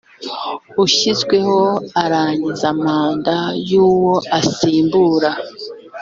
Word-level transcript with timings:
ushyizweho 0.83 1.57
arangiza 2.03 2.67
manda 2.83 3.35
y 3.69 3.71
uwo 3.85 4.13
asimbuye 4.39 5.31